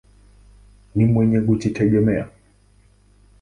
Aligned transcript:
Ni 0.95 1.05
mwenye 1.05 1.39
kujitegemea. 1.41 2.29